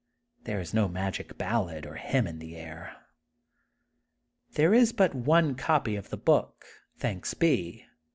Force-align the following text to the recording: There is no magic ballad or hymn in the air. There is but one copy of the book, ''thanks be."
There 0.45 0.59
is 0.59 0.73
no 0.73 0.87
magic 0.87 1.37
ballad 1.37 1.85
or 1.85 1.93
hymn 1.93 2.25
in 2.25 2.39
the 2.39 2.55
air. 2.57 2.95
There 4.53 4.73
is 4.73 4.93
but 4.93 5.13
one 5.13 5.53
copy 5.53 5.95
of 5.95 6.09
the 6.09 6.17
book, 6.17 6.65
''thanks 6.99 7.35
be." 7.37 7.85